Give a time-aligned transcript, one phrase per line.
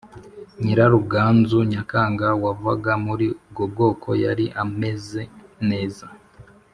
[0.63, 5.21] Nyiraruganzu Nyakanga wavaga muri ubwo bwoko yari amaze
[5.69, 6.05] neza